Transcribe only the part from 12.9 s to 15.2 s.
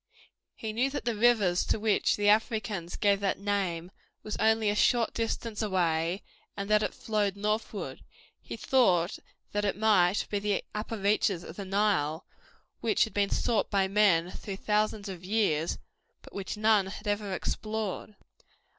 had been sought by men through thousands